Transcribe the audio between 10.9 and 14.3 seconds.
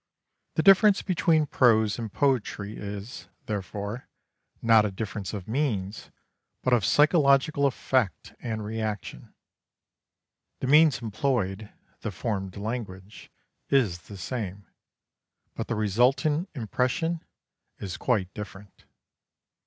employed, the formed language, is the